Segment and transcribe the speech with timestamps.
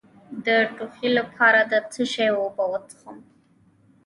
[0.45, 3.17] د ټوخي لپاره د څه شي اوبه وڅښم؟